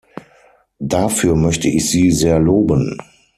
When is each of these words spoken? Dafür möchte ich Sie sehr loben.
Dafür 0.79 1.35
möchte 1.35 1.67
ich 1.67 1.91
Sie 1.91 2.09
sehr 2.09 2.39
loben. 2.39 2.97